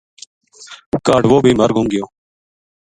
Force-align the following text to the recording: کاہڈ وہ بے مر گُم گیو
کاہڈ 1.05 1.23
وہ 1.29 1.37
بے 1.43 1.51
مر 1.59 1.69
گُم 1.75 1.85
گیو 1.91 2.05